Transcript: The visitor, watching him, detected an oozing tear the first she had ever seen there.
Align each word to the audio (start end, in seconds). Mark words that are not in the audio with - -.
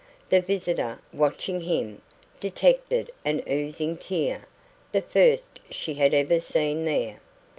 The 0.31 0.41
visitor, 0.41 0.99
watching 1.13 1.61
him, 1.61 2.01
detected 2.39 3.11
an 3.23 3.43
oozing 3.47 3.97
tear 3.97 4.47
the 4.91 5.03
first 5.03 5.59
she 5.69 5.93
had 5.93 6.15
ever 6.15 6.39
seen 6.39 6.85
there. 6.85 7.19